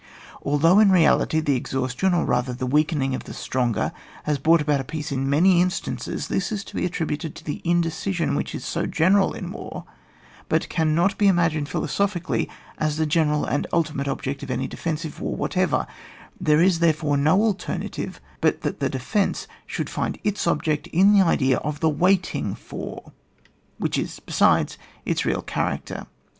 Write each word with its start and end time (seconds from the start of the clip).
Although 0.41 0.79
in 0.79 0.91
reality 0.91 1.39
the 1.41 1.55
exhaustion, 1.55 2.15
or 2.15 2.25
rather 2.25 2.53
the 2.53 2.65
weakening 2.65 3.13
of 3.13 3.25
the 3.25 3.35
stronger, 3.35 3.91
has 4.23 4.39
brought 4.39 4.59
about 4.59 4.79
a 4.79 4.83
peace 4.83 5.11
in 5.11 5.29
many 5.29 5.61
instances 5.61 6.27
Uiat 6.27 6.51
is 6.51 6.63
to 6.63 6.75
be 6.75 6.85
attributed 6.85 7.35
to 7.35 7.43
the 7.43 7.61
indecision 7.63 8.33
which 8.33 8.55
is 8.55 8.65
so 8.65 8.87
general 8.87 9.33
in 9.33 9.51
war, 9.51 9.83
but 10.49 10.67
cannot 10.69 11.19
be 11.19 11.27
imagined 11.27 11.69
philosophically 11.69 12.49
as 12.79 12.97
the 12.97 13.05
general 13.05 13.45
and 13.45 13.67
ultimate 13.71 14.07
object 14.07 14.41
of 14.41 14.49
any 14.49 14.67
defen 14.67 14.97
sive 14.97 15.19
war 15.19 15.35
whatever, 15.35 15.85
there 16.39 16.63
is, 16.63 16.79
therefore, 16.79 17.15
no 17.15 17.39
alternative 17.39 18.19
but 18.41 18.61
that 18.61 18.79
the 18.79 18.89
defence 18.89 19.45
shoidd 19.69 19.87
find 19.87 20.17
its 20.23 20.47
object 20.47 20.87
in 20.87 21.13
the 21.13 21.21
idea 21.21 21.57
of 21.59 21.79
the' 21.79 21.89
waiting 22.07 22.55
fw^ 22.55 23.11
which 23.77 23.99
is 23.99 24.19
besides 24.19 24.79
its 25.05 25.25
real 25.25 25.43
character. 25.43 26.07